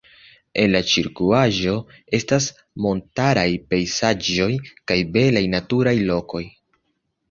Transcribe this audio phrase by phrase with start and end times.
[0.61, 1.75] En la ĉirkaŭaĵo
[2.19, 2.49] estas
[2.87, 6.49] montaraj pejzaĝoj kaj belaj naturaj lokoj.